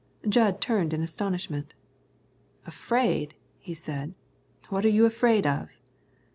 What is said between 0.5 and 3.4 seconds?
turned in astonishment. "Afraid?"